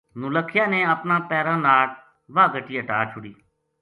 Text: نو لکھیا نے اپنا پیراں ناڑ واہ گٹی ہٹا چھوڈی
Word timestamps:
نو 0.19 0.27
لکھیا 0.35 0.63
نے 0.73 0.79
اپنا 0.95 1.15
پیراں 1.29 1.59
ناڑ 1.65 1.87
واہ 2.35 2.51
گٹی 2.53 2.75
ہٹا 2.79 2.97
چھوڈی 3.11 3.33